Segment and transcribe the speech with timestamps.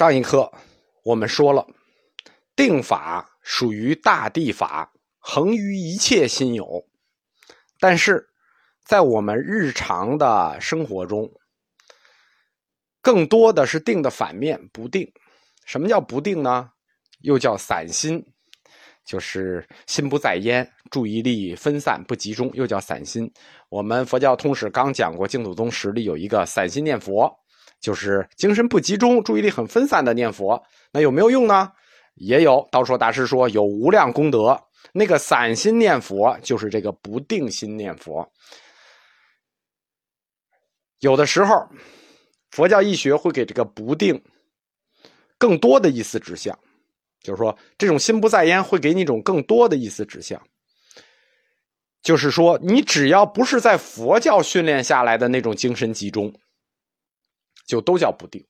[0.00, 0.50] 上一课
[1.02, 1.66] 我们说了，
[2.56, 6.82] 定法属于大地法，恒于一切心有。
[7.78, 8.26] 但是，
[8.82, 11.30] 在我们日常的生活中，
[13.02, 15.06] 更多的是定的反面，不定。
[15.66, 16.70] 什么叫不定呢？
[17.20, 18.24] 又叫散心，
[19.04, 23.30] 就是心不在焉，注意力分散不集中，又叫散心。
[23.68, 27.30] 我们佛教通史刚讲过，净土宗史里有一个散心念佛。
[27.80, 30.62] 就是精神不集中、注意力很分散的念佛，
[30.92, 31.72] 那有没有用呢？
[32.14, 32.68] 也有。
[32.70, 34.60] 道说大师说有无量功德。
[34.92, 38.28] 那个散心念佛就是这个不定心念佛。
[40.98, 41.68] 有的时候，
[42.50, 44.20] 佛教义学会给这个不定
[45.38, 46.58] 更多的意思指向，
[47.22, 50.42] 就是说这种心不在焉会给你一种更多的意思指向，
[52.02, 56.30] 就是说你只要不是在佛教训练下来的那种精神集中。
[57.70, 58.44] 就都叫不定，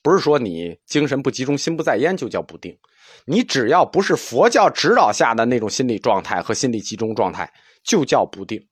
[0.00, 2.78] 不是说你精神不集中、心不在焉就叫不定。
[3.26, 8.64] 你只要不是佛教指导下的那种心理状态和心理集中状态，就叫不定。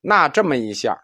[0.00, 0.98] 那这么一下，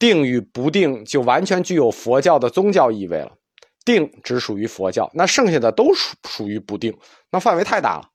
[0.00, 3.36] 定与不定就完全具有佛教的宗教意味了。
[3.84, 6.94] 定只属于佛教，那剩下的都属属于不定。
[7.30, 8.10] 那范围太大了，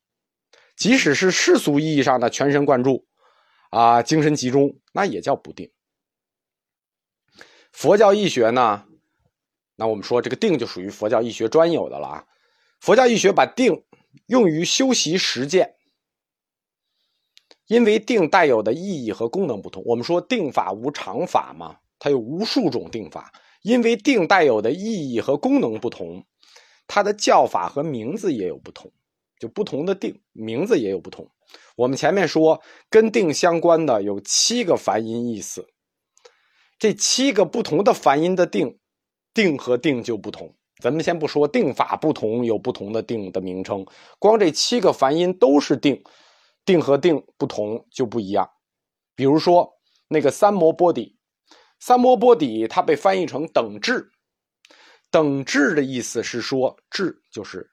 [0.75, 3.07] 即使是世俗意义上的全神贯注
[3.71, 5.71] 啊，精神集中，那也叫不定。
[7.73, 8.85] 佛教义学呢，
[9.75, 12.25] 那我们说这个定就属于佛教义学专有的了啊。
[12.79, 13.83] 佛教义学把定
[14.27, 15.73] 用于修习实践，
[17.67, 19.81] 因为定带有的意义和功能不同。
[19.85, 26.23] 我们说定法无常法嘛，它有无数种定法，因为定带有的意义和功能不同，
[26.85, 28.91] 它的叫法和名字也有不同，
[29.39, 31.27] 就不同的定名字也有不同。
[31.75, 35.67] 我们前面说跟定相关的有七个梵音意思。
[36.83, 38.77] 这七个不同的梵音的定，
[39.33, 40.53] 定和定就不同。
[40.81, 43.85] 咱们先不说定法不同，有不同的定的名称，
[44.19, 46.03] 光这七个梵音都是定，
[46.65, 48.49] 定和定不同就不一样。
[49.15, 51.17] 比如说那个三摩波底，
[51.79, 54.11] 三摩波底它被翻译成等智，
[55.09, 57.71] 等智的意思是说智就是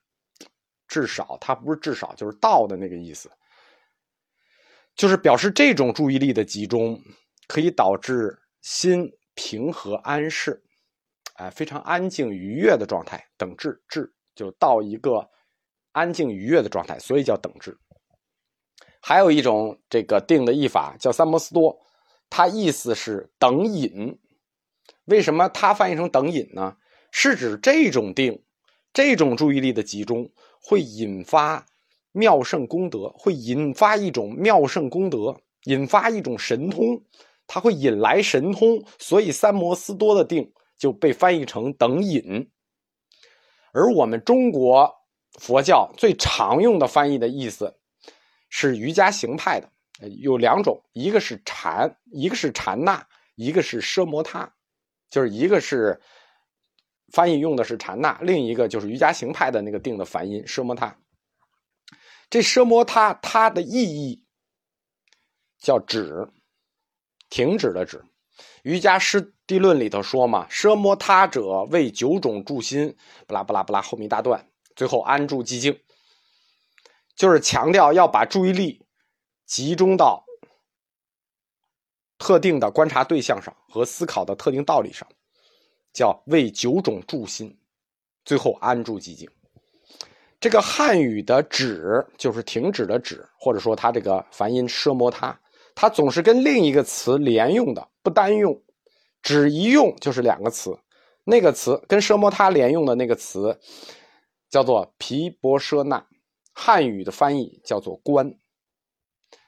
[0.86, 3.28] 至少，它不是至少就是到的那个意思，
[4.94, 7.02] 就是表示这种注意力的集中
[7.48, 8.39] 可以导致。
[8.60, 10.62] 心平和安适，
[11.34, 15.28] 哎，非常安静愉悦的状态，等至至就到一个
[15.92, 17.76] 安静愉悦的状态，所以叫等至。
[19.00, 21.74] 还有一种这个定的译法叫三摩斯多，
[22.28, 24.18] 它意思是等引。
[25.06, 26.76] 为什么它翻译成等引呢？
[27.10, 28.44] 是指这种定，
[28.92, 30.30] 这种注意力的集中
[30.62, 31.66] 会引发
[32.12, 37.02] 妙胜功德，会引发一种妙胜功德，引发一种神通。
[37.52, 42.48] 它会引来神通，所以三摩斯多的定就被翻译成等引。
[43.72, 44.88] 而我们中国
[45.32, 47.76] 佛教最常用的翻译的意思
[48.48, 49.68] 是瑜伽行派的，
[50.20, 54.54] 有两种，一个是禅，一个是禅那，一个是奢摩他，
[55.10, 56.00] 就是一个是
[57.12, 60.96] 翻译用的是禅那，另一个就是瑜伽行派的那个定的梵音奢摩他。
[62.30, 64.24] 这奢摩他它的意义
[65.58, 66.28] 叫止。
[67.30, 68.04] 停止的止，
[68.64, 72.96] 瑜伽师地论里头说嘛，奢摩他者为九种助心，
[73.26, 75.80] 不拉不拉不拉，后面一大段，最后安住寂静，
[77.14, 78.84] 就是强调要把注意力
[79.46, 80.24] 集中到
[82.18, 85.08] 特定的观察对象上和思考的特定道理上，
[85.92, 87.56] 叫为九种助心，
[88.24, 89.30] 最后安住寂静。
[90.40, 95.38] 这个汉语的止就是停止的止，或者说它这个梵音奢摩他。
[95.74, 98.62] 它总是跟另一个词连用的，不单用，
[99.22, 100.78] 只一用就是两个词。
[101.24, 103.60] 那个词跟奢摩他连用的那个词
[104.48, 106.04] 叫做皮婆舍那，
[106.52, 108.34] 汉语的翻译叫做观，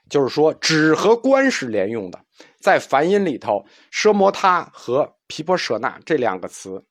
[0.08, 2.24] 就是说只和观是连用的。
[2.60, 6.84] 在梵音里头，奢摩他和皮婆舍那这两个词，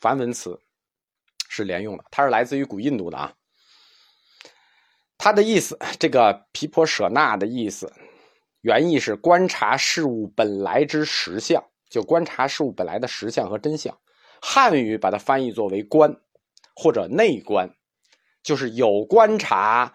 [0.00, 0.58] 梵文词
[1.48, 2.04] 是连用的。
[2.10, 3.32] 它是来自于古印度的啊。
[5.18, 7.92] 它的意思，这个皮婆舍那的意思。
[8.62, 13.98] 原意是观察事物本来之实相，就观察事物本来的实相和真相。
[14.40, 16.16] 汉语把它翻译作为观，
[16.74, 17.74] 或者内观，
[18.42, 19.94] 就是有观察、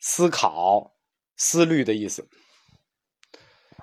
[0.00, 0.92] 思考、
[1.36, 2.28] 思虑的意思。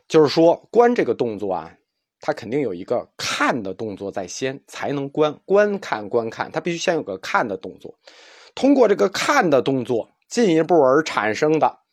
[0.08, 1.76] 就是说，观这个动作啊，
[2.20, 5.40] 它肯定有一个看的动作在先，才能观。
[5.46, 7.98] 观看、观看，它必须先有个看的动作。
[8.54, 11.85] 通过这个看的动作，进一步而产生的。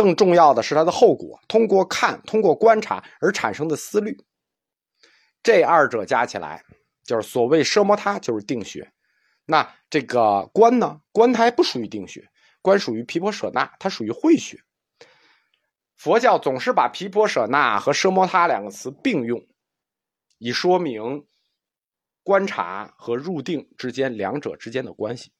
[0.00, 4.16] 更重要的是它的后果，通过看、通过观察而产生的思虑，
[5.42, 6.64] 这二者加起来
[7.04, 8.90] 就是所谓奢摩他就是定学。
[9.44, 11.00] 那这个观呢？
[11.12, 12.30] 观它还不属于定学，
[12.62, 14.62] 观属于毗婆舍那，它属于慧学。
[15.96, 19.44] 佛教总是把毗婆舍那和奢摩他两个词并用，
[20.38, 21.26] 以说明
[22.22, 25.30] 观察和入定之间两者之间的关系。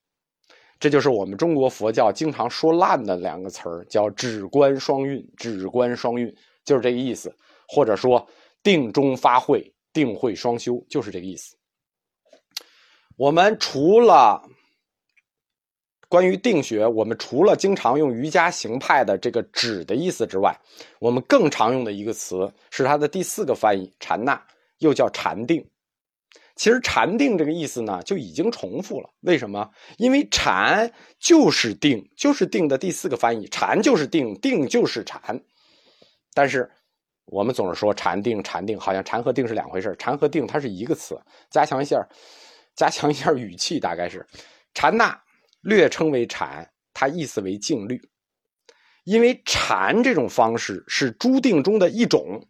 [0.81, 5.23] 这就是我们中国佛教经常说烂的两个词儿，叫“止观双运”。
[5.37, 6.35] 止观双运
[6.65, 7.33] 就是这个意思，
[7.69, 8.27] 或者说
[8.63, 11.55] 定中发慧，定慧双修，就是这个意思。
[13.17, 14.43] 我们除了
[16.09, 20.59] 关于定学，我们除了经常用瑜伽行派的这个“止”的意思之外，
[20.99, 24.43] 我们更常用的一个词是它的第四个翻译“禅那”，
[24.81, 25.63] 又叫禅定。
[26.61, 29.09] 其实“禅定”这个意思呢，就已经重复了。
[29.21, 29.71] 为什么？
[29.97, 35.43] 因为“禅”就是定，就是定的第四个翻译，“禅”就是定，定就是禅。
[36.35, 36.71] 但是
[37.25, 41.19] 我们总是说“禅定”，“禅定”，好像“禅”和“定”是两回事禅”和“定”它是一个词，
[41.49, 42.07] 加强一下。
[42.77, 44.27] 加强一下语气，大概是
[44.75, 45.19] 禅那
[45.63, 47.99] 略称为禅，它意思为静虑。
[49.05, 52.47] 因为禅这种方式是诸定中的一种，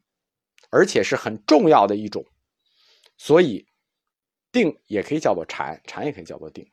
[0.70, 2.24] 而且是很重要的一种，
[3.16, 3.64] 所以
[4.52, 6.66] 定也可以叫做禅，禅也可以叫做定。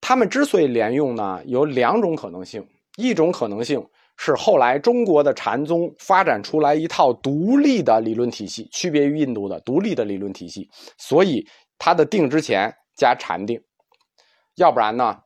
[0.00, 3.86] 他们之所以连用呢，有两种可能性：一种可能性
[4.16, 11.46] 是后来中国的禅宗发展出来一套独立的理论体系，区别于印度的独立的理论体系，所以。
[11.82, 13.58] 它的定之前加禅定，
[14.56, 15.18] 要不然呢，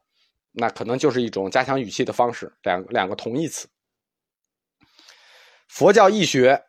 [0.53, 3.67] 那可能就是一种加强语气的方式，两两个同义词。
[5.67, 6.63] 佛教易学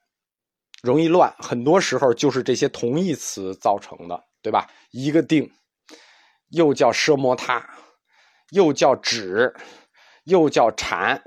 [0.81, 4.68] 容易乱，很多时候就是这些同义词造成的，对吧？
[4.92, 5.50] 一个定，
[6.51, 7.68] 又叫奢摩他，
[8.51, 9.56] 又叫止，
[10.25, 11.24] 又叫禅。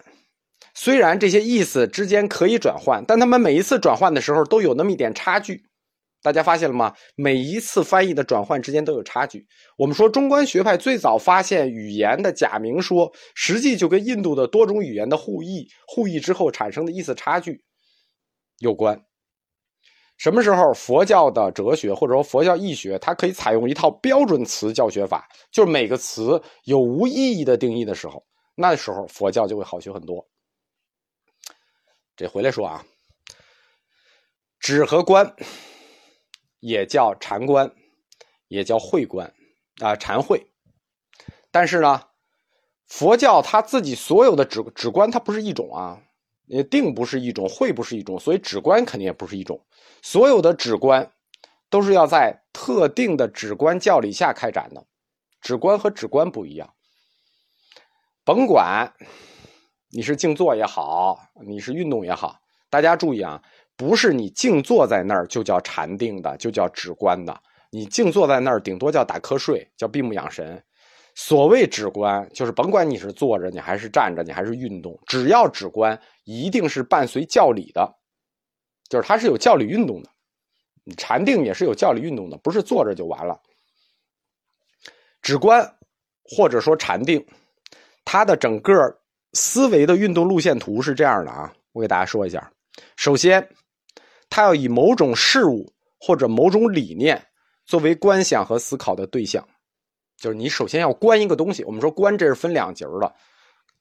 [0.73, 5.65] 虽然这些意思之间可以转换，但他们每一次转换的时候都有那么一点差距。
[6.23, 6.95] 大家发现了吗？
[7.17, 9.49] 每一次翻译的转换之间都有差距。
[9.77, 17.65] 我们说中观学派最早发现语言的假名说，实际就跟印度的多种语言的互译、互译之后产生的意思差距
[18.61, 19.03] 有关。
[20.19, 28.23] 什么时候佛教的哲学或者说佛教义学，它可以采用一套标准词教学法，就是每个词有无意义的定义的时候，
[28.55, 30.29] 那时候佛教就会好学很多。
[32.15, 32.85] 这回来说啊，
[34.61, 35.35] 止和观。
[36.61, 37.73] 也叫禅观，
[38.49, 39.33] 也叫慧观，
[39.81, 40.45] 啊，禅慧。
[41.53, 42.03] 但是呢，
[42.85, 46.03] 佛教它自己所有的止止观，它不是一种啊，
[46.49, 49.65] 也定不是一种，会不是一种，所以止观肯定也不是一种。
[50.03, 51.11] 所有的止观
[51.71, 54.87] 都是要在特定的止观教理下开展的，
[55.41, 56.75] 止观和止观不一样。
[58.25, 58.93] 甭管
[59.91, 63.43] 你是静坐也好，你是运动也好，大家注意啊。
[63.77, 67.41] 不是你静坐在那儿就叫禅定的，就叫止观的。
[67.71, 70.65] 你静坐在那儿，顶多叫打瞌睡，叫闭目养神。
[71.19, 77.93] 所谓止观，就是甭管你是坐着，你还是站着，你还是运动，只要止观，一定是伴随教理的，
[78.89, 80.09] 就是它是有教理运动的。
[80.97, 83.41] 禅定也是有教理运动的，不是坐着就完了。
[85.21, 85.77] 止观
[86.23, 87.27] 或者说禅定，
[88.05, 88.73] 它的整个
[89.33, 92.53] 思维的运动路线图是这样的啊，我给大家说一下。
[92.97, 93.49] 首先。
[94.31, 97.27] 它要以某种事物或者某种理念
[97.65, 99.49] 作为观想和思考的对象，
[100.19, 101.65] 就是你首先要观一个东西。
[101.65, 103.15] 我们说观这是分两节的，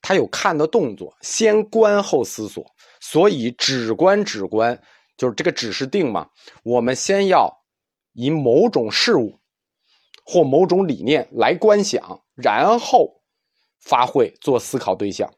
[0.02, 2.66] 它有看的动作，先观后思索。
[3.02, 4.80] 所以止观止观
[5.18, 6.30] 就是这个止是定嘛。
[6.64, 7.52] 我们先要
[8.14, 9.40] 以某种事物
[10.24, 13.22] 或某种理念来观想，然后
[13.80, 15.30] 发挥做思考对象。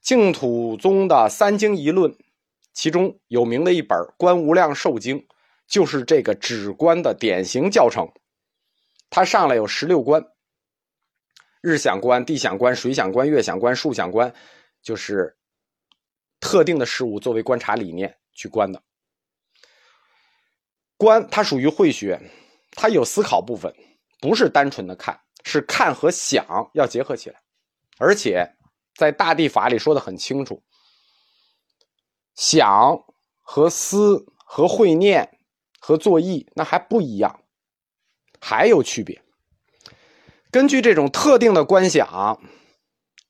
[0.00, 2.16] 净土宗的三经一论。
[2.76, 5.20] 其中有名的一本《观无量寿经》，
[5.68, 8.08] 就是这个止观的典型教程。
[9.14, 10.26] 它上来有十六观：
[11.60, 14.34] 日想观、地想观、水想观、月想观、树想观，
[14.82, 15.38] 就是
[16.40, 18.82] 特定的事物作为观察理念去观的。
[20.96, 22.20] 观它属于慧学，
[22.72, 23.72] 它有思考部分，
[24.18, 26.44] 不是单纯的看，是看和想
[26.74, 27.40] 要结合起来，
[27.98, 28.44] 而且
[28.96, 30.60] 在大地法里说的很清楚。
[32.34, 32.98] 想
[33.42, 35.38] 和思和会念
[35.78, 37.43] 和作意，那还不一样，
[38.44, 39.18] 还有区别。
[40.50, 42.38] 根据这种特定的观想，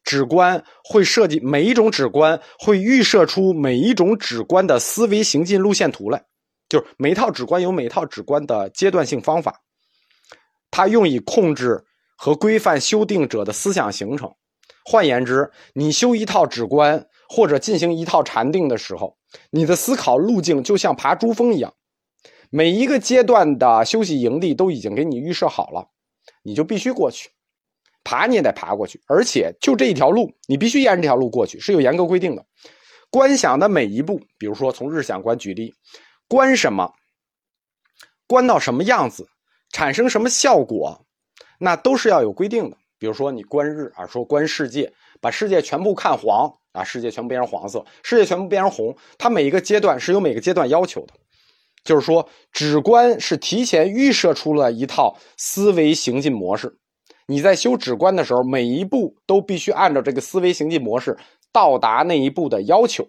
[0.02, 6.24] 指观会设计每一种指观会预设出每一种指观的思维行进路线图来，
[6.68, 9.60] 就是每套指观有每套指观的阶段性方法，
[10.70, 11.84] 它用以控制
[12.16, 14.28] 和规范修订者的思想形成。
[14.84, 17.06] 换言之，你修一套指观。
[17.26, 19.16] 或者进行一套禅定的时候，
[19.50, 21.72] 你的思考路径就像爬珠峰一样，
[22.56, 25.88] 每一个阶段的休息营地都已经给你预设好了，
[26.44, 27.30] 你就必须过去，
[28.04, 32.46] 爬你也得爬过去，而且就这一条路，你必须沿着这条路过去，是有严格规定的。
[33.10, 35.74] 观想的每一步，比如说从日想观举例，
[36.28, 36.92] 观什么，
[38.28, 39.26] 观到什么样子，
[39.70, 41.04] 产生什么效果，
[41.58, 42.76] 那都是要有规定的。
[43.00, 51.14] 比如说你观日啊，说观世界，把世界全部看黄啊，世界全部变成黄色，世界全部变成红，它每一个阶段是有每个阶段要求的。
[51.84, 56.78] 就是说，止观是提前预设出了一套思维行进模式。
[57.26, 61.16] 你在修止观的时候，每一步都必须按照这个思维行进模式
[61.52, 63.06] 到达那一步的要求。